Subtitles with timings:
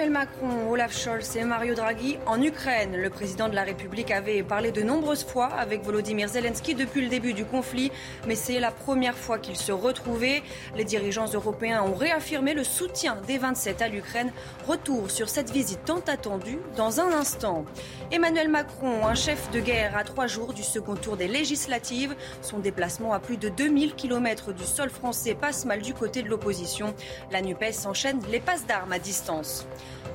[0.00, 2.96] Emmanuel Macron, Olaf Scholz et Mario Draghi en Ukraine.
[2.96, 7.08] Le président de la République avait parlé de nombreuses fois avec Volodymyr Zelensky depuis le
[7.08, 7.92] début du conflit,
[8.26, 10.42] mais c'est la première fois qu'ils se retrouvaient.
[10.74, 14.32] Les dirigeants européens ont réaffirmé le soutien des 27 à l'Ukraine.
[14.66, 17.66] Retour sur cette visite tant attendue dans un instant.
[18.10, 22.14] Emmanuel Macron, un chef de guerre à trois jours du second tour des législatives.
[22.40, 26.28] Son déplacement à plus de 2000 km du sol français passe mal du côté de
[26.30, 26.94] l'opposition.
[27.30, 29.66] La NUPES enchaîne les passes d'armes à distance.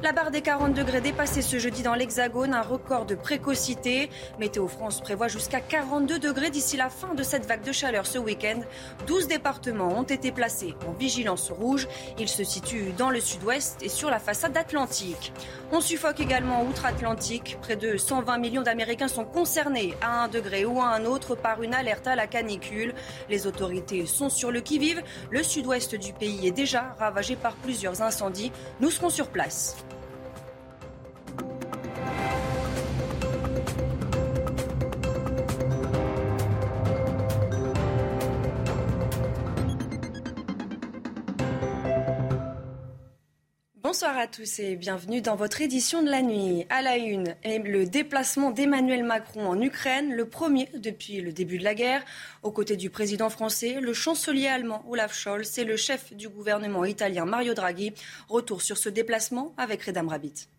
[0.05, 4.11] La barre des 40 degrés dépassée ce jeudi dans l'Hexagone, un record de précocité.
[4.39, 8.19] Météo France prévoit jusqu'à 42 degrés d'ici la fin de cette vague de chaleur ce
[8.19, 8.59] week-end.
[9.07, 11.87] 12 départements ont été placés en vigilance rouge.
[12.19, 15.33] Ils se situent dans le sud-ouest et sur la façade atlantique.
[15.71, 17.57] On suffoque également outre-Atlantique.
[17.63, 21.63] Près de 120 millions d'Américains sont concernés à un degré ou à un autre par
[21.63, 22.93] une alerte à la canicule.
[23.27, 25.01] Les autorités sont sur le qui-vive.
[25.31, 28.51] Le sud-ouest du pays est déjà ravagé par plusieurs incendies.
[28.81, 29.64] Nous serons sur place.
[29.65, 29.94] News.
[43.95, 46.65] Bonsoir à tous et bienvenue dans votre édition de la nuit.
[46.69, 51.63] À la une, le déplacement d'Emmanuel Macron en Ukraine, le premier depuis le début de
[51.63, 52.03] la guerre.
[52.43, 56.83] Aux côtés du président français, le chancelier allemand Olaf Scholz et le chef du gouvernement
[56.83, 57.93] italien Mario Draghi.
[58.27, 60.49] Retour sur ce déplacement avec Redam Rabbit.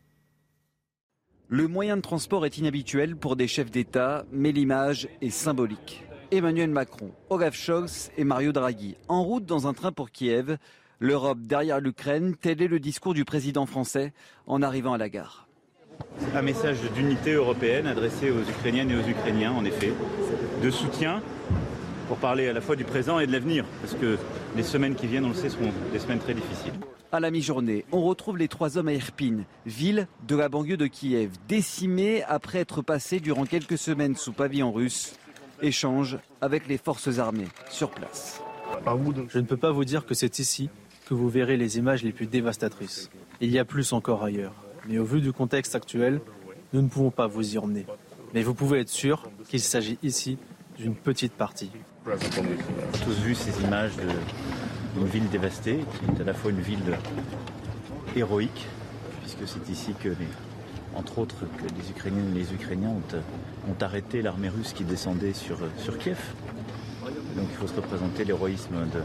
[1.48, 6.07] Le moyen de transport est inhabituel pour des chefs d'État, mais l'image est symbolique.
[6.30, 10.57] Emmanuel Macron, Olaf Scholz et Mario Draghi en route dans un train pour Kiev.
[10.98, 14.14] L'Europe derrière l'Ukraine, tel est le discours du président français
[14.46, 15.46] en arrivant à la gare.
[16.34, 19.92] Un message d'unité européenne adressé aux Ukrainiennes et aux Ukrainiens, en effet,
[20.62, 21.20] de soutien
[22.08, 24.17] pour parler à la fois du présent et de l'avenir, parce que
[24.57, 26.73] les semaines qui viennent, on le sait, seront des semaines très difficiles.
[27.13, 30.86] À la mi-journée, on retrouve les trois hommes à Irpin, ville de la banlieue de
[30.86, 35.17] Kiev, décimée après être passés durant quelques semaines sous pavillon russe.
[35.61, 38.40] Échange avec les forces armées sur place.
[39.28, 40.70] Je ne peux pas vous dire que c'est ici
[41.06, 43.11] que vous verrez les images les plus dévastatrices.
[43.40, 44.52] Il y a plus encore ailleurs.
[44.89, 46.20] Mais au vu du contexte actuel,
[46.72, 47.86] nous ne pouvons pas vous y emmener.
[48.34, 50.36] Mais vous pouvez être sûr qu'il s'agit ici
[50.77, 51.70] d'une petite partie.
[52.06, 53.92] On a tous vu ces images
[54.96, 56.98] d'une ville dévastée, qui est à la fois une ville
[58.16, 58.66] héroïque,
[59.22, 60.11] puisque c'est ici que,
[60.95, 65.34] entre autres, que les Ukrainiennes et les Ukrainiens ont, ont arrêté l'armée russe qui descendait
[65.34, 66.18] sur, sur Kiev.
[67.36, 69.00] Donc il faut se représenter l'héroïsme de,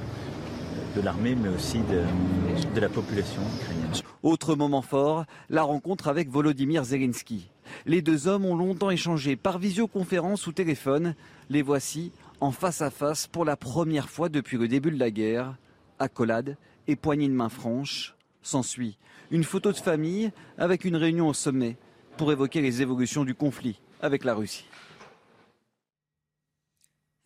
[0.95, 3.91] de l'armée, mais aussi de, la population ukrainienne.
[4.23, 7.49] Autre moment fort, la rencontre avec Volodymyr Zelensky.
[7.85, 11.15] Les deux hommes ont longtemps échangé par visioconférence ou téléphone.
[11.49, 15.11] Les voici en face à face pour la première fois depuis le début de la
[15.11, 15.55] guerre.
[15.99, 16.57] Accolade
[16.87, 18.15] et poignée de main franche.
[18.41, 18.97] S'ensuit
[19.29, 21.77] une photo de famille avec une réunion au sommet
[22.17, 24.65] pour évoquer les évolutions du conflit avec la Russie.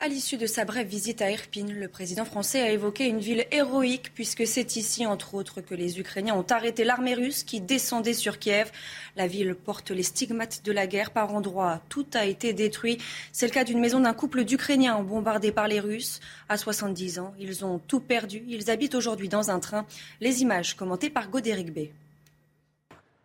[0.02, 3.46] À l'issue de sa brève visite à Irpin, le président français a évoqué une ville
[3.50, 8.14] héroïque puisque c'est ici, entre autres, que les Ukrainiens ont arrêté l'armée russe qui descendait
[8.14, 8.72] sur Kiev.
[9.16, 11.82] La ville porte les stigmates de la guerre par endroits.
[11.88, 12.98] Tout a été détruit.
[13.32, 16.20] C'est le cas d'une maison d'un couple d'Ukrainiens bombardés par les Russes.
[16.50, 18.44] À 70 ans, ils ont tout perdu.
[18.50, 19.86] Ils habitent aujourd'hui dans un train.
[20.20, 21.88] Les images commentées par Godéric B.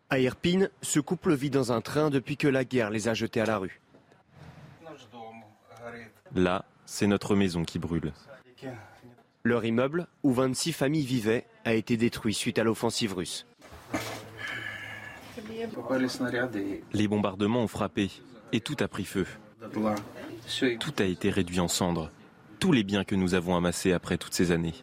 [0.08, 3.40] À Irpin, ce couple vit dans un train depuis que la guerre les a jetés
[3.40, 3.80] à la rue.
[6.34, 8.12] Là, c'est notre maison qui brûle.
[9.42, 13.46] Leur immeuble, où 26 familles vivaient, a été détruit suite à l'offensive russe.
[16.92, 18.10] Les bombardements ont frappé
[18.52, 19.26] et tout a pris feu.
[20.78, 22.10] Tout a été réduit en cendres.
[22.58, 24.74] Tous les biens que nous avons amassés après toutes ces années.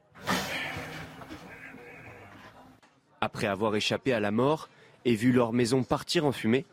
[3.21, 4.69] Après avoir échappé à la mort
[5.05, 6.65] et vu leur maison partir en fumée,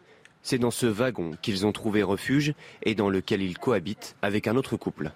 [0.44, 4.54] c'est dans ce wagon qu'ils ont trouvé refuge et dans lequel ils cohabitent avec un
[4.54, 5.10] autre couple.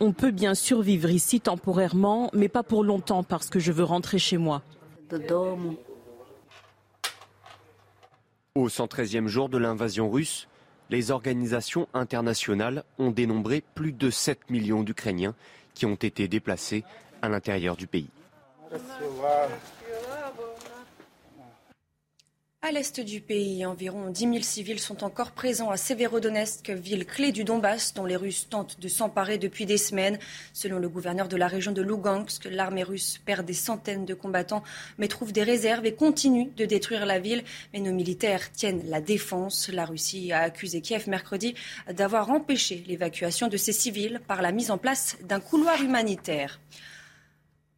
[0.00, 4.18] On peut bien survivre ici temporairement, mais pas pour longtemps parce que je veux rentrer
[4.18, 4.62] chez moi.
[8.54, 10.48] Au 113e jour de l'invasion russe,
[10.88, 15.34] les organisations internationales ont dénombré plus de 7 millions d'Ukrainiens
[15.74, 16.84] qui ont été déplacés
[17.22, 18.10] à l'intérieur du pays.
[22.64, 27.32] À l'est du pays, environ 10 000 civils sont encore présents à Severodonetsk, ville clé
[27.32, 30.16] du Donbass, dont les Russes tentent de s'emparer depuis des semaines.
[30.52, 34.62] Selon le gouverneur de la région de Lugansk, l'armée russe perd des centaines de combattants,
[34.96, 37.42] mais trouve des réserves et continue de détruire la ville.
[37.72, 39.68] Mais nos militaires tiennent la défense.
[39.68, 41.56] La Russie a accusé Kiev mercredi
[41.92, 46.60] d'avoir empêché l'évacuation de ses civils par la mise en place d'un couloir humanitaire.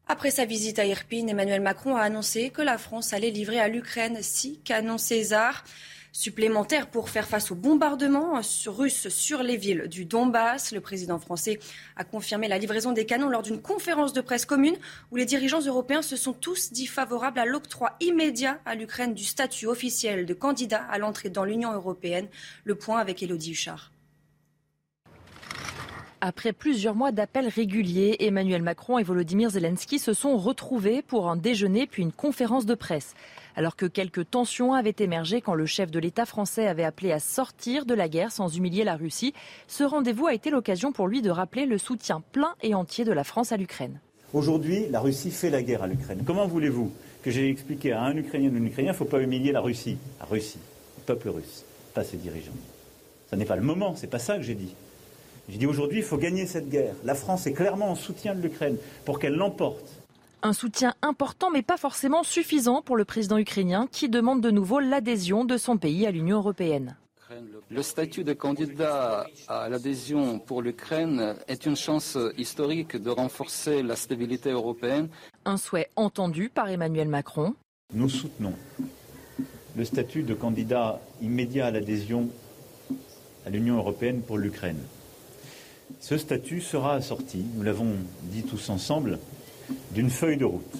[0.06, 3.69] Après sa visite à Irpine, Emmanuel Macron a annoncé que la France allait livrer à
[3.69, 5.65] l'Ukraine six canons César
[6.12, 10.73] supplémentaires pour faire face aux bombardements russes sur les villes du Donbass.
[10.73, 11.59] Le président français
[11.97, 14.77] a confirmé la livraison des canons lors d'une conférence de presse commune
[15.11, 19.25] où les dirigeants européens se sont tous dit favorables à l'octroi immédiat à l'Ukraine du
[19.25, 22.29] statut officiel de candidat à l'entrée dans l'Union européenne.
[22.65, 23.94] Le point avec Elodie Huchard.
[26.26, 31.37] Après plusieurs mois d'appels réguliers, Emmanuel Macron et Volodymyr Zelensky se sont retrouvés pour un
[31.37, 33.12] déjeuner puis une conférence de presse.
[33.56, 37.21] Alors que quelques tensions avaient émergé quand le chef de l'État français avait appelé à
[37.21, 39.35] sortir de la guerre sans humilier la Russie,
[39.69, 43.12] ce rendez-vous a été l'occasion pour lui de rappeler le soutien plein et entier de
[43.12, 44.00] la France à l'Ukraine.
[44.32, 46.23] Aujourd'hui, la Russie fait la guerre à l'Ukraine.
[46.26, 46.91] Comment voulez-vous
[47.23, 49.61] que j'ai expliqué à un Ukrainien ou un Ukrainien, il ne faut pas humilier la
[49.61, 49.99] Russie?
[50.21, 50.61] La Russie,
[50.97, 52.53] le peuple russe, pas ses dirigeants.
[53.31, 54.75] Ce n'est pas le moment, c'est pas ça que j'ai dit.
[55.49, 56.94] J'ai dit aujourd'hui, il faut gagner cette guerre.
[57.05, 60.00] La France est clairement en soutien de l'Ukraine pour qu'elle l'emporte.
[60.43, 64.79] Un soutien important mais pas forcément suffisant pour le président ukrainien qui demande de nouveau
[64.79, 66.96] l'adhésion de son pays à l'Union européenne.
[67.70, 73.97] Le statut de candidat à l'adhésion pour l'Ukraine est une chance historique de renforcer la
[73.97, 75.08] stabilité européenne.
[75.44, 77.55] Un souhait entendu par Emmanuel Macron.
[77.93, 78.52] Nous soutenons
[79.76, 82.29] le statut de candidat immédiat à l'adhésion
[83.47, 84.81] à l'Union européenne pour l'Ukraine.
[86.01, 87.93] Ce statut sera assorti, nous l'avons
[88.25, 89.19] dit tous ensemble,
[89.93, 90.77] d'une feuille de route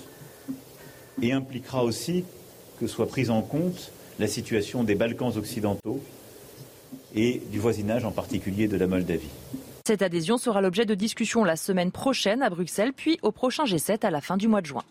[1.23, 2.25] et impliquera aussi
[2.81, 6.01] que soit prise en compte la situation des Balkans occidentaux
[7.15, 9.29] et du voisinage en particulier de la Moldavie.
[9.87, 14.05] Cette adhésion sera l'objet de discussions la semaine prochaine à Bruxelles, puis au prochain G7
[14.05, 14.85] à la fin du mois de juin.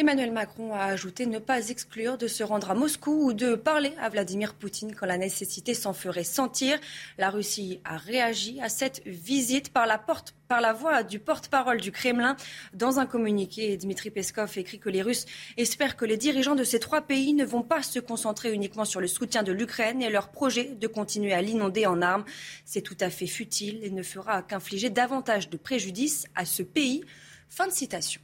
[0.00, 3.92] Emmanuel Macron a ajouté ne pas exclure de se rendre à Moscou ou de parler
[4.00, 6.80] à Vladimir Poutine quand la nécessité s'en ferait sentir.
[7.18, 11.82] La Russie a réagi à cette visite par la, porte, par la voix du porte-parole
[11.82, 12.34] du Kremlin.
[12.72, 15.26] Dans un communiqué, Dmitri Peskov écrit que les Russes
[15.58, 19.02] espèrent que les dirigeants de ces trois pays ne vont pas se concentrer uniquement sur
[19.02, 22.24] le soutien de l'Ukraine et leur projet de continuer à l'inonder en armes.
[22.64, 27.04] C'est tout à fait futile et ne fera qu'infliger davantage de préjudice à ce pays.
[27.50, 28.22] Fin de citation.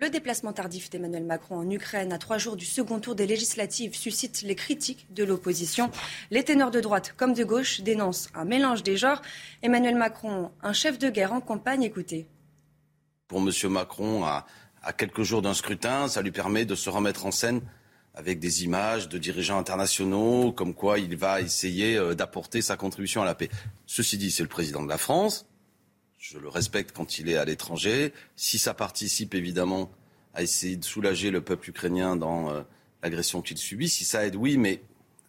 [0.00, 3.94] Le déplacement tardif d'Emmanuel Macron en Ukraine à trois jours du second tour des législatives
[3.94, 5.90] suscite les critiques de l'opposition.
[6.30, 9.20] Les ténors de droite comme de gauche dénoncent un mélange des genres.
[9.60, 12.26] Emmanuel Macron, un chef de guerre en campagne, écoutez.
[13.28, 13.50] Pour M.
[13.64, 14.46] Macron, à,
[14.96, 17.60] quelques jours d'un scrutin, ça lui permet de se remettre en scène
[18.14, 23.20] avec des images de dirigeants internationaux, comme quoi il va essayer euh, d'apporter sa contribution
[23.20, 23.50] à la paix.
[23.84, 25.46] Ceci dit, c'est le président de la France
[26.20, 28.12] je le respecte quand il est à l'étranger.
[28.36, 29.90] Si ça participe évidemment
[30.34, 32.62] à essayer de soulager le peuple ukrainien dans euh,
[33.02, 34.82] l'agression qu'il subit, si ça aide, oui, mais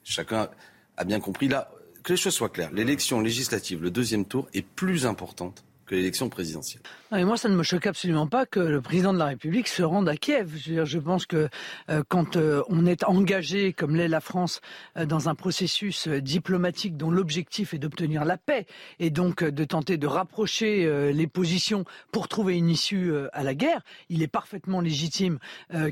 [0.03, 0.49] chacun
[0.97, 1.71] a bien compris là.
[2.03, 5.63] Que les choses soient claires, l'élection législative, le deuxième tour, est plus importante
[5.95, 6.81] l'élection présidentielle.
[7.11, 10.07] Moi, ça ne me choque absolument pas que le président de la République se rende
[10.07, 10.55] à Kiev.
[10.55, 11.49] Je pense que
[11.89, 14.61] euh, quand euh, on est engagé, comme l'est la France,
[14.95, 18.65] euh, dans un processus diplomatique dont l'objectif est d'obtenir la paix
[18.99, 23.81] et donc de tenter de rapprocher les positions pour trouver une issue à la guerre,
[24.09, 25.39] il est parfaitement légitime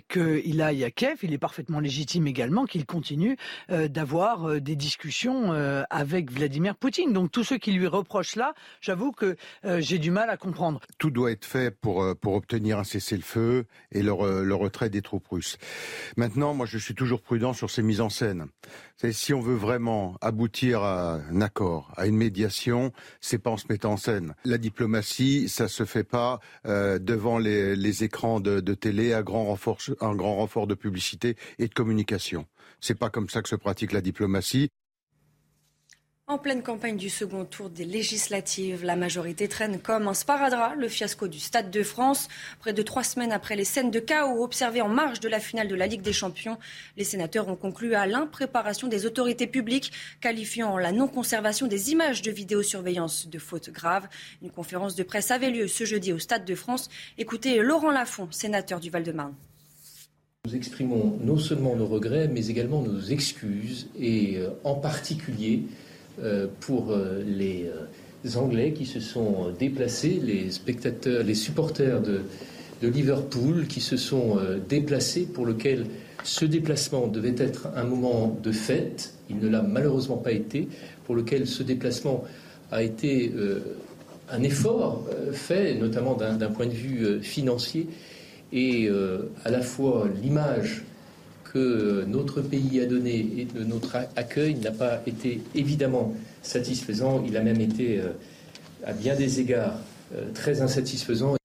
[0.07, 1.17] qu'il aille à Kiev.
[1.23, 3.37] Il est parfaitement légitime également qu'il continue
[3.69, 5.51] d'avoir des discussions
[5.89, 7.13] avec Vladimir Poutine.
[7.13, 9.35] Donc tous ceux qui lui reprochent là, j'avoue que
[9.89, 10.81] j'ai du mal à comprendre.
[10.99, 15.01] Tout doit être fait pour, euh, pour obtenir un cessez-le-feu et le, le, retrait des
[15.01, 15.57] troupes russes.
[16.15, 18.45] Maintenant, moi, je suis toujours prudent sur ces mises en scène.
[19.11, 23.65] Si on veut vraiment aboutir à un accord, à une médiation, c'est pas en se
[23.67, 24.35] mettant en scène.
[24.45, 29.23] La diplomatie, ça se fait pas euh, devant les, les écrans de, de, télé à
[29.23, 32.45] grand renfort, un grand renfort de publicité et de communication.
[32.79, 34.69] C'est pas comme ça que se pratique la diplomatie.
[36.29, 40.87] En pleine campagne du second tour des législatives, la majorité traîne comme un sparadrap le
[40.87, 42.27] fiasco du Stade de France.
[42.59, 45.67] Près de trois semaines après les scènes de chaos observées en marge de la finale
[45.67, 46.59] de la Ligue des Champions,
[46.97, 52.29] les sénateurs ont conclu à l'impréparation des autorités publiques, qualifiant la non-conservation des images de
[52.29, 54.07] vidéosurveillance de faute grave.
[54.43, 56.89] Une conférence de presse avait lieu ce jeudi au Stade de France.
[57.17, 59.33] Écoutez Laurent Lafont, sénateur du Val-de-Marne.
[60.45, 65.63] Nous exprimons non seulement nos regrets, mais également nos excuses, et euh, en particulier
[66.59, 67.69] pour euh, les
[68.35, 72.21] Anglais qui se sont déplacés, les spectateurs, les supporters de,
[72.81, 75.85] de Liverpool qui se sont déplacés pour lequel
[76.23, 79.13] ce déplacement devait être un moment de fête.
[79.29, 80.67] Il ne l'a malheureusement pas été,
[81.05, 82.25] pour lequel ce déplacement
[82.71, 83.33] a été
[84.29, 87.87] un effort fait, notamment d'un point de vue financier,
[88.51, 88.89] et
[89.45, 90.83] à la fois l'image
[91.51, 96.13] que notre pays a donné et de notre accueil n'a pas été évidemment
[96.43, 97.23] satisfaisant.
[97.27, 98.09] Il a même été, euh,
[98.85, 99.79] à bien des égards,
[100.15, 101.38] euh, très insatisfaisant.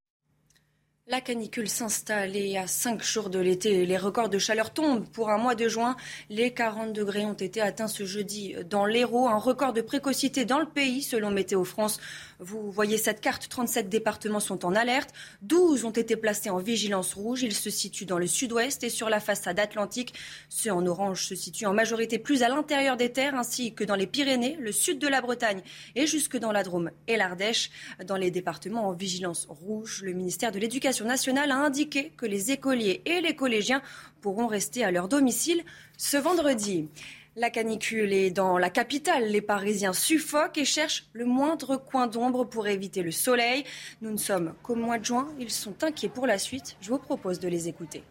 [1.14, 5.08] La canicule s'installe et à 5 jours de l'été, les records de chaleur tombent.
[5.10, 5.94] Pour un mois de juin,
[6.28, 9.28] les 40 degrés ont été atteints ce jeudi dans l'Hérault.
[9.28, 12.00] Un record de précocité dans le pays, selon Météo France.
[12.40, 15.10] Vous voyez cette carte, 37 départements sont en alerte,
[15.42, 17.44] 12 ont été placés en vigilance rouge.
[17.44, 20.14] Ils se situent dans le sud-ouest et sur la façade atlantique.
[20.48, 23.94] Ceux en orange se situent en majorité plus à l'intérieur des terres ainsi que dans
[23.94, 25.62] les Pyrénées, le sud de la Bretagne
[25.94, 27.70] et jusque dans la Drôme et l'Ardèche.
[28.04, 32.50] Dans les départements en vigilance rouge, le ministère de l'Éducation nationale a indiqué que les
[32.50, 33.82] écoliers et les collégiens
[34.20, 35.62] pourront rester à leur domicile
[35.96, 36.88] ce vendredi.
[37.36, 39.24] La canicule est dans la capitale.
[39.24, 43.64] Les Parisiens suffoquent et cherchent le moindre coin d'ombre pour éviter le soleil.
[44.02, 45.28] Nous ne sommes qu'au mois de juin.
[45.40, 46.76] Ils sont inquiets pour la suite.
[46.80, 48.04] Je vous propose de les écouter.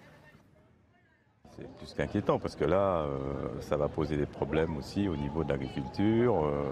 [1.56, 5.46] C'est plus qu'inquiétant parce que là, euh, ça va poser des problèmes aussi au niveau
[5.46, 6.44] de l'agriculture.
[6.44, 6.64] Euh,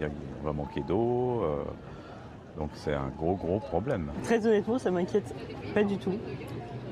[0.00, 0.08] il
[0.44, 1.42] va manquer d'eau.
[1.42, 1.64] Euh,
[2.58, 4.10] donc c'est un gros, gros problème.
[4.24, 5.34] Très honnêtement, ça m'inquiète
[5.74, 6.14] pas du tout.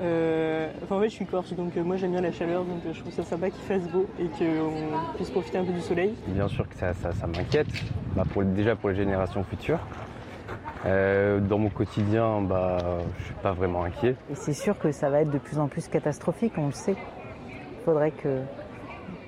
[0.01, 2.85] Euh, enfin, en fait, je suis corse, donc euh, moi j'aime bien la chaleur, donc
[2.85, 5.81] euh, je trouve ça sympa qu'il fasse beau et qu'on puisse profiter un peu du
[5.81, 6.13] soleil.
[6.27, 6.93] Bien sûr que ça,
[7.27, 7.67] m'inquiète,
[8.15, 9.79] bah, déjà pour les générations futures.
[10.85, 12.77] dans mon quotidien, bah,
[13.19, 14.15] je suis pas vraiment inquiet.
[14.31, 16.95] Et c'est sûr que ça va être de plus en plus catastrophique, on le sait.
[17.49, 18.41] Il faudrait que,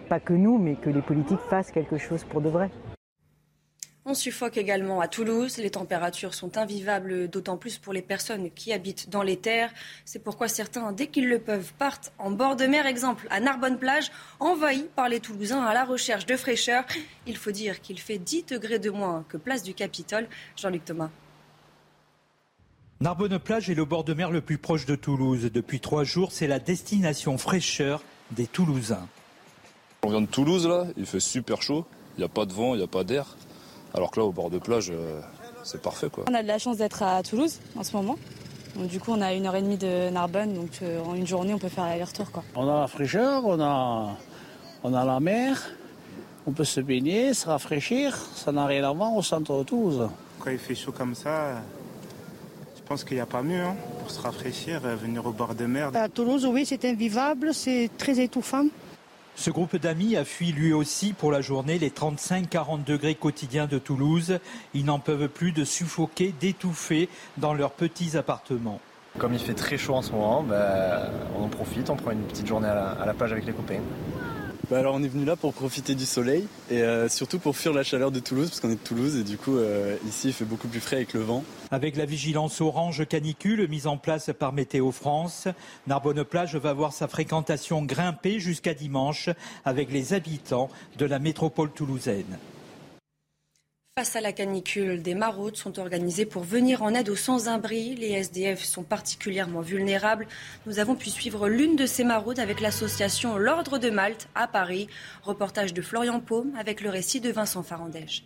[0.08, 2.70] pas que nous, mais que les politiques fassent quelque chose pour de vrai.
[4.10, 5.58] On suffoque également à Toulouse.
[5.58, 9.72] Les températures sont invivables, d'autant plus pour les personnes qui habitent dans les terres.
[10.04, 12.88] C'est pourquoi certains, dès qu'ils le peuvent, partent en bord de mer.
[12.88, 16.86] Exemple, à Narbonne-Plage, envahi par les Toulousains à la recherche de fraîcheur.
[17.28, 20.28] Il faut dire qu'il fait 10 degrés de moins que place du Capitole.
[20.58, 21.12] Jean-Luc Thomas.
[23.02, 25.52] Narbonne-Plage est le bord de mer le plus proche de Toulouse.
[25.54, 28.02] Depuis trois jours, c'est la destination fraîcheur
[28.32, 29.08] des Toulousains.
[30.02, 31.86] On vient de Toulouse, là, il fait super chaud.
[32.18, 33.36] Il n'y a pas de vent, il n'y a pas d'air.
[33.94, 35.22] Alors que là, au bord de plage, euh,
[35.64, 36.10] c'est parfait.
[36.10, 36.26] Quoi.
[36.30, 38.18] On a de la chance d'être à Toulouse en ce moment.
[38.76, 41.54] du coup, on a une heure et demie de Narbonne, donc euh, en une journée,
[41.54, 42.28] on peut faire l'aller-retour.
[42.56, 44.16] On a la fraîcheur, on a,
[44.84, 45.72] on a la mer,
[46.46, 48.16] on peut se baigner, se rafraîchir.
[48.36, 50.08] Ça n'a rien à voir au centre de Toulouse.
[50.40, 51.62] Quand il fait chaud comme ça,
[52.76, 55.66] je pense qu'il n'y a pas mieux hein, pour se rafraîchir, venir au bord de
[55.66, 55.92] mer.
[55.96, 58.66] À Toulouse, oui, c'est invivable, c'est très étouffant.
[59.40, 63.78] Ce groupe d'amis a fui lui aussi pour la journée les 35-40 degrés quotidiens de
[63.78, 64.38] Toulouse.
[64.74, 68.82] Ils n'en peuvent plus de suffoquer, d'étouffer dans leurs petits appartements.
[69.18, 72.24] Comme il fait très chaud en ce moment, ben, on en profite, on prend une
[72.24, 73.80] petite journée à la plage avec les copains.
[74.70, 77.74] Bah alors on est venu là pour profiter du soleil et euh, surtout pour fuir
[77.74, 80.34] la chaleur de Toulouse parce qu'on est de Toulouse et du coup euh, ici il
[80.34, 81.44] fait beaucoup plus frais avec le vent.
[81.72, 85.48] Avec la vigilance orange canicule mise en place par Météo France,
[85.88, 89.32] Narbonne-Plage va voir sa fréquentation grimper jusqu'à dimanche
[89.66, 92.38] avec les habitants de la métropole toulousaine.
[94.00, 97.96] Face à la canicule, des maraudes sont organisées pour venir en aide aux sans-abri.
[97.96, 100.26] Les SDF sont particulièrement vulnérables.
[100.66, 104.88] Nous avons pu suivre l'une de ces maraudes avec l'association L'Ordre de Malte à Paris.
[105.22, 108.24] Reportage de Florian Paume avec le récit de Vincent Farandège.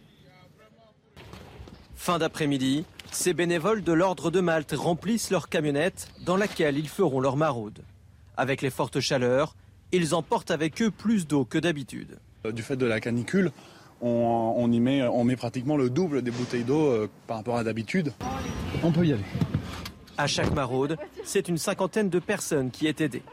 [1.96, 7.20] Fin d'après-midi, ces bénévoles de l'Ordre de Malte remplissent leur camionnette dans laquelle ils feront
[7.20, 7.80] leur maraude.
[8.38, 9.56] Avec les fortes chaleurs,
[9.92, 12.20] ils emportent avec eux plus d'eau que d'habitude.
[12.52, 13.52] Du fait de la canicule,
[14.04, 17.64] on, y met, on met pratiquement le double des bouteilles d'eau euh, par rapport à
[17.64, 18.14] d'habitude.
[18.84, 19.24] On peut y aller.
[20.18, 23.24] À chaque maraude, c'est une cinquantaine de personnes qui est aidée.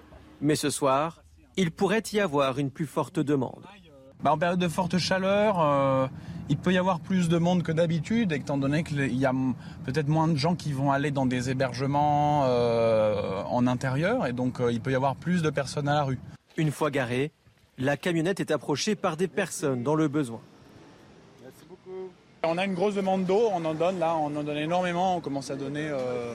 [0.40, 1.22] Mais ce soir,
[1.56, 3.64] il pourrait y avoir une plus forte demande.
[4.22, 6.06] Bah, en période de forte chaleur, euh,
[6.48, 9.32] il peut y avoir plus de monde que d'habitude, étant donné qu'il y a
[9.84, 14.58] peut-être moins de gens qui vont aller dans des hébergements euh, en intérieur, et donc
[14.70, 16.18] il peut y avoir plus de personnes à la rue.
[16.56, 17.32] Une fois garée,
[17.78, 20.40] la camionnette est approchée par des personnes dans le besoin.
[22.42, 25.20] On a une grosse demande d'eau, on en donne là, on en donne énormément, on
[25.20, 26.32] commence à donner euh,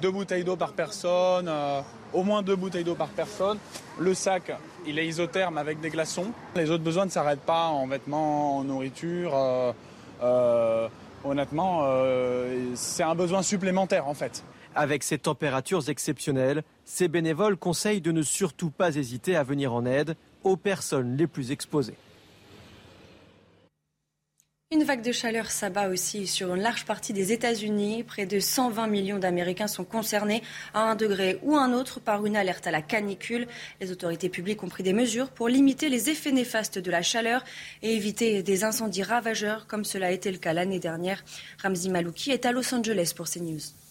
[0.00, 1.82] deux bouteilles d'eau par personne, euh,
[2.14, 3.58] au moins deux bouteilles d'eau par personne.
[3.98, 4.50] Le sac,
[4.86, 6.32] il est isotherme avec des glaçons.
[6.56, 9.32] Les autres besoins ne s'arrêtent pas en vêtements, en nourriture.
[10.22, 10.88] Euh,
[11.22, 11.86] honnêtement,
[12.74, 14.42] c'est un besoin supplémentaire en fait.
[14.74, 19.84] Avec ces températures exceptionnelles, ces bénévoles conseillent de ne surtout pas hésiter à venir en
[19.84, 21.96] aide aux personnes les plus exposées.
[24.72, 28.04] Une vague de chaleur s'abat aussi sur une large partie des États-Unis.
[28.04, 32.36] Près de 120 millions d'Américains sont concernés à un degré ou un autre par une
[32.36, 33.46] alerte à la canicule.
[33.82, 37.44] Les autorités publiques ont pris des mesures pour limiter les effets néfastes de la chaleur
[37.82, 41.22] et éviter des incendies ravageurs comme cela a été le cas l'année dernière.
[41.62, 43.81] Ramzi Malouki est à Los Angeles pour CNews.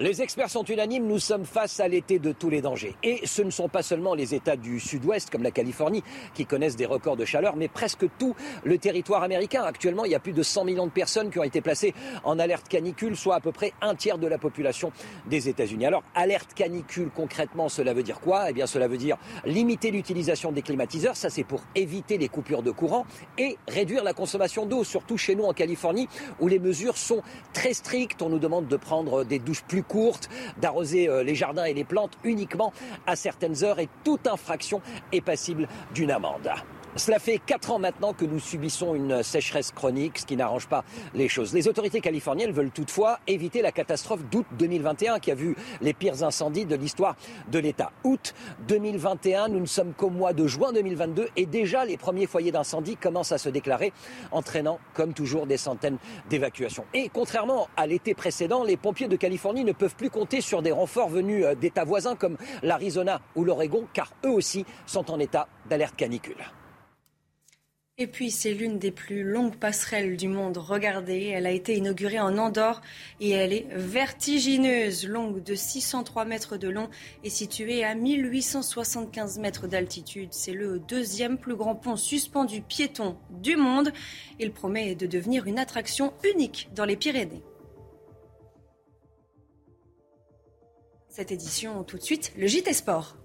[0.00, 2.94] Les experts sont unanimes, nous sommes face à l'été de tous les dangers.
[3.02, 6.76] Et ce ne sont pas seulement les États du Sud-Ouest, comme la Californie, qui connaissent
[6.76, 9.64] des records de chaleur, mais presque tout le territoire américain.
[9.64, 12.38] Actuellement, il y a plus de 100 millions de personnes qui ont été placées en
[12.38, 14.92] alerte canicule, soit à peu près un tiers de la population
[15.26, 15.86] des États-Unis.
[15.86, 18.50] Alors, alerte canicule, concrètement, cela veut dire quoi?
[18.50, 22.62] Eh bien, cela veut dire limiter l'utilisation des climatiseurs, ça c'est pour éviter les coupures
[22.62, 23.04] de courant,
[23.36, 26.06] et réduire la consommation d'eau, surtout chez nous en Californie,
[26.38, 27.20] où les mesures sont
[27.52, 28.22] très strictes.
[28.22, 30.28] On nous demande de prendre des douches plus courte,
[30.58, 32.72] d'arroser euh, les jardins et les plantes uniquement
[33.06, 34.80] à certaines heures et toute infraction
[35.12, 36.52] est passible d'une amende.
[36.98, 40.82] Cela fait quatre ans maintenant que nous subissons une sécheresse chronique, ce qui n'arrange pas
[41.14, 41.54] les choses.
[41.54, 46.24] Les autorités californiennes veulent toutefois éviter la catastrophe d'août 2021 qui a vu les pires
[46.24, 47.14] incendies de l'histoire
[47.52, 47.92] de l'État.
[48.02, 48.34] Août
[48.66, 52.96] 2021, nous ne sommes qu'au mois de juin 2022 et déjà les premiers foyers d'incendie
[52.96, 53.92] commencent à se déclarer,
[54.32, 56.84] entraînant comme toujours des centaines d'évacuations.
[56.94, 60.72] Et contrairement à l'été précédent, les pompiers de Californie ne peuvent plus compter sur des
[60.72, 65.46] renforts venus euh, d'États voisins comme l'Arizona ou l'Oregon car eux aussi sont en état
[65.70, 66.44] d'alerte canicule.
[68.00, 70.56] Et puis, c'est l'une des plus longues passerelles du monde.
[70.56, 72.80] Regardez, elle a été inaugurée en Andorre
[73.18, 76.88] et elle est vertigineuse, longue de 603 mètres de long
[77.24, 80.28] et située à 1875 mètres d'altitude.
[80.30, 83.92] C'est le deuxième plus grand pont suspendu piéton du monde.
[84.38, 87.42] Il promet de devenir une attraction unique dans les Pyrénées.
[91.08, 93.16] Cette édition, tout de suite, le JT Sport.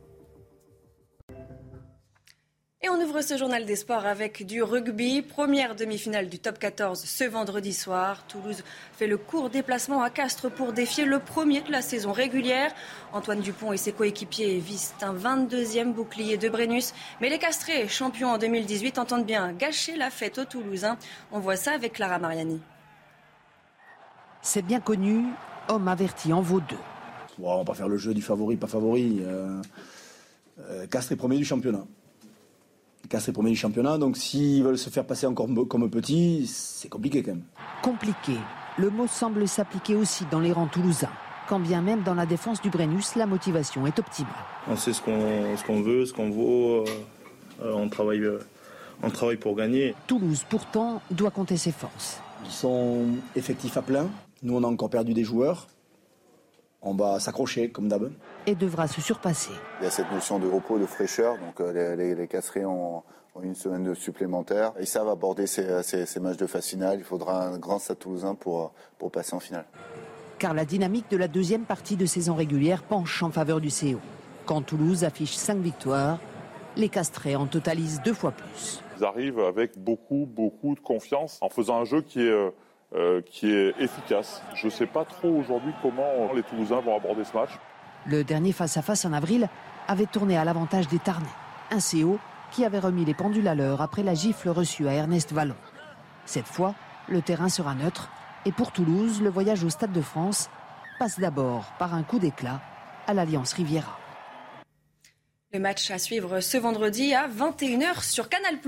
[2.86, 5.22] Et on ouvre ce journal des sports avec du rugby.
[5.22, 8.28] Première demi-finale du top 14 ce vendredi soir.
[8.28, 8.62] Toulouse
[8.92, 12.74] fait le court déplacement à Castres pour défier le premier de la saison régulière.
[13.13, 16.94] Antoine Dupont et ses coéquipiers visent un 22e bouclier de Brennus.
[17.22, 20.98] Mais les Castrés, champions en 2018, entendent bien gâcher la fête aux Toulousains.
[21.31, 22.60] On voit ça avec Clara Mariani.
[24.42, 25.24] C'est bien connu,
[25.70, 26.75] homme averti en vaut deux.
[27.42, 29.22] On va pas faire le jeu du favori, pas favori.
[29.22, 29.62] Euh,
[30.60, 31.86] euh, Castres est premier du championnat.
[33.34, 37.32] Premier du championnat, donc s'ils veulent se faire passer encore comme petit, c'est compliqué quand
[37.32, 37.44] même.
[37.82, 38.34] Compliqué.
[38.78, 41.12] Le mot semble s'appliquer aussi dans les rangs toulousains.
[41.48, 44.34] Quand bien même dans la défense du Brennus, la motivation est optimale.
[44.68, 46.86] On sait ce qu'on ce qu'on veut, ce qu'on vaut.
[47.62, 48.40] Euh, on, travaille, euh,
[49.04, 49.94] on travaille pour gagner.
[50.08, 52.22] Toulouse, pourtant, doit compter ses forces.
[52.46, 54.08] Ils sont effectifs à plein.
[54.42, 55.68] Nous, on a encore perdu des joueurs.
[56.85, 58.11] On va s'accrocher comme d'hab.
[58.46, 59.53] Et devra se surpasser.
[59.79, 61.37] Il y a cette notion de repos, de fraîcheur.
[61.37, 63.03] Donc euh, les, les, les ont,
[63.35, 64.74] ont, une semaine de supplémentaire.
[64.79, 66.98] Ils savent aborder ces, ces, ces, matchs de phase finale.
[67.00, 69.65] Il faudra un grand stade toulousain pour, pour passer en finale.
[70.39, 74.00] Car la dynamique de la deuxième partie de saison régulière penche en faveur du CO.
[74.46, 76.19] Quand Toulouse affiche 5 victoires,
[76.75, 78.81] les Castrés en totalisent deux fois plus.
[78.98, 82.53] Ils arrivent avec beaucoup, beaucoup de confiance en faisant un jeu qui est...
[82.96, 84.44] Euh, qui est efficace.
[84.53, 87.50] Je ne sais pas trop aujourd'hui comment les Toulousains vont aborder ce match.
[88.06, 89.50] Le dernier face-à-face en avril
[89.88, 91.25] avait tourné à l'avantage des Tarnais.
[91.72, 92.20] Un CO
[92.51, 95.56] qui avait remis les pendules à l'heure après la gifle reçue à Ernest Vallon.
[96.25, 96.75] Cette fois,
[97.10, 98.12] le terrain sera neutre
[98.46, 100.51] et pour Toulouse, le voyage au Stade de France
[101.00, 102.62] passe d'abord par un coup d'éclat
[103.08, 103.98] à l'Alliance Riviera.
[105.51, 108.60] Le match à suivre ce vendredi à 21h sur Canal+.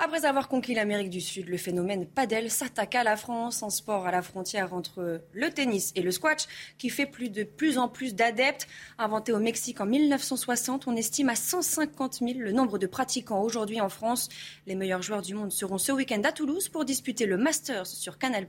[0.00, 4.06] Après avoir conquis l'Amérique du Sud, le phénomène padel s'attaque à la France, un sport
[4.06, 6.46] à la frontière entre le tennis et le squash,
[6.78, 8.68] qui fait plus de plus en plus d'adeptes.
[8.98, 13.80] Inventé au Mexique en 1960, on estime à 150 000 le nombre de pratiquants aujourd'hui
[13.80, 14.28] en France.
[14.68, 18.18] Les meilleurs joueurs du monde seront ce week-end à Toulouse pour disputer le Masters sur
[18.18, 18.46] Canal+.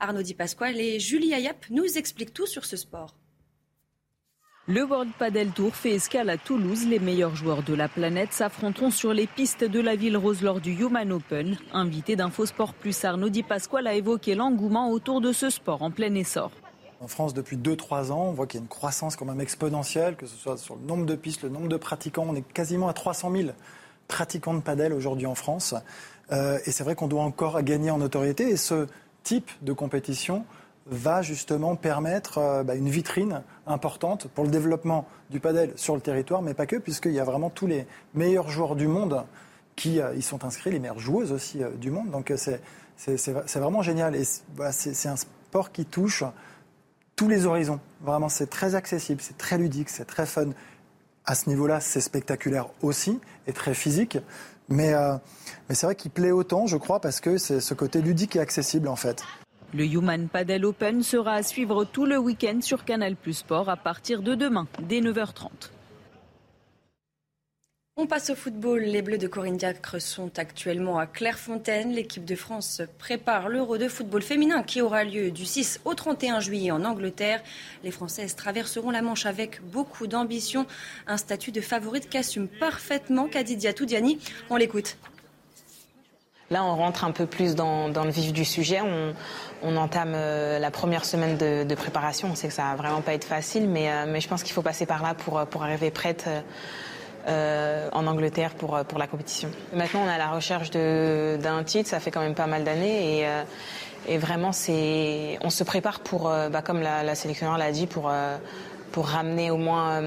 [0.00, 3.14] Arnaud Di Pasquale et Julie Ayap nous expliquent tout sur ce sport.
[4.74, 6.86] Le World Padel Tour fait escale à Toulouse.
[6.88, 10.62] Les meilleurs joueurs de la planète s'affronteront sur les pistes de la ville rose lors
[10.62, 11.58] du Human Open.
[11.74, 16.14] Invité d'InfoSport Plus, Arnaud Di Pasquale a évoqué l'engouement autour de ce sport en plein
[16.14, 16.50] essor.
[17.00, 20.16] En France, depuis 2-3 ans, on voit qu'il y a une croissance quand même exponentielle,
[20.16, 22.24] que ce soit sur le nombre de pistes, le nombre de pratiquants.
[22.26, 23.50] On est quasiment à 300 000
[24.08, 25.74] pratiquants de padel aujourd'hui en France.
[26.32, 28.48] Euh, et c'est vrai qu'on doit encore gagner en notoriété.
[28.48, 28.86] Et ce
[29.22, 30.46] type de compétition
[30.86, 36.00] va justement permettre euh, bah, une vitrine importante pour le développement du padel sur le
[36.00, 39.24] territoire, mais pas que, puisqu'il y a vraiment tous les meilleurs joueurs du monde
[39.76, 42.10] qui euh, y sont inscrits, les meilleures joueuses aussi euh, du monde.
[42.10, 44.16] Donc c'est vraiment génial.
[44.16, 46.24] Et c'est un sport qui touche
[47.16, 47.80] tous les horizons.
[48.00, 50.50] Vraiment, c'est très accessible, c'est très ludique, c'est très fun.
[51.24, 54.18] À ce niveau-là, c'est spectaculaire aussi et très physique.
[54.68, 55.14] Mais, euh,
[55.68, 58.40] mais c'est vrai qu'il plaît autant, je crois, parce que c'est ce côté ludique et
[58.40, 59.22] accessible en fait.
[59.74, 63.76] Le Human Padel Open sera à suivre tout le week-end sur Canal Plus Sport à
[63.78, 65.48] partir de demain, dès 9h30.
[67.96, 68.82] On passe au football.
[68.82, 71.92] Les Bleus de Corinne Diacre sont actuellement à Clairefontaine.
[71.92, 76.40] L'équipe de France prépare l'Euro de football féminin qui aura lieu du 6 au 31
[76.40, 77.42] juillet en Angleterre.
[77.82, 80.66] Les Françaises traverseront la Manche avec beaucoup d'ambition.
[81.06, 84.18] Un statut de favorite qu'assume parfaitement Kadidia Toudiani.
[84.50, 84.98] On l'écoute.
[86.52, 88.80] Là, on rentre un peu plus dans, le vif du sujet.
[89.62, 92.28] On, entame euh, la première semaine de, préparation.
[92.30, 94.62] On sait que ça va vraiment pas être facile, mais, euh, je pense qu'il faut
[94.62, 96.28] passer par là pour, pour arriver prête.
[97.28, 99.48] Euh, en Angleterre pour, la compétition.
[99.72, 103.20] Maintenant, on est à la recherche d'un titre, ça fait quand même pas mal d'années
[103.20, 107.86] et, euh, vraiment, on se prépare pour, euh, bah, comme la, la sélectionneur l'a dit,
[107.86, 108.10] pour,
[108.92, 110.00] pour ramener au moins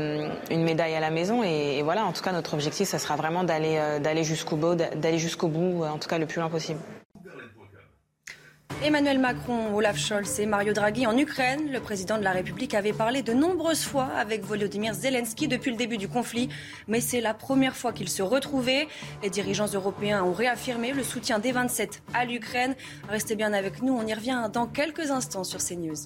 [0.50, 1.44] une médaille à la maison.
[1.44, 5.20] Et, voilà, en tout cas, notre objectif, ça sera vraiment d'aller, d'aller jusqu'au bout, d'aller
[5.20, 6.80] jusqu'au bout, en tout cas le plus loin possible.
[8.84, 11.72] Emmanuel Macron, Olaf Scholz et Mario Draghi en Ukraine.
[11.72, 15.78] Le président de la République avait parlé de nombreuses fois avec Volodymyr Zelensky depuis le
[15.78, 16.50] début du conflit,
[16.88, 18.88] mais c'est la première fois qu'ils se retrouvaient.
[19.24, 22.76] Les dirigeants européens ont réaffirmé le soutien des 27 à l'Ukraine.
[23.10, 26.06] Restez bien avec nous, on y revient dans quelques instants sur CNews.